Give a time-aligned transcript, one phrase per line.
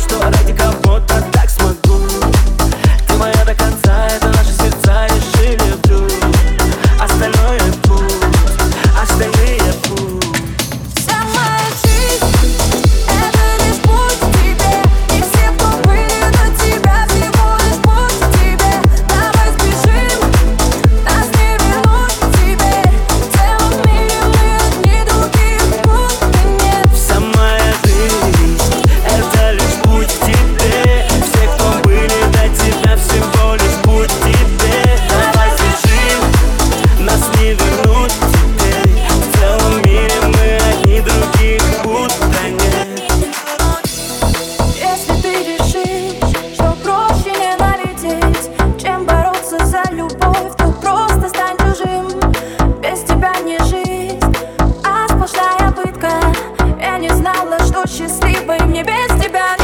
[0.00, 1.39] что ради кого-то
[58.46, 59.59] быть мне без тебя